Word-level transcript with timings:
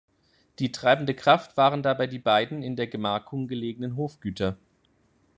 Die 0.57 0.71
treibende 0.71 1.13
Kraft 1.13 1.57
waren 1.57 1.83
dabei 1.83 2.07
die 2.07 2.17
beiden 2.17 2.63
in 2.63 2.75
der 2.75 2.87
Gemarkung 2.87 3.47
gelegenen 3.47 3.95
Hofgüter. 3.97 4.57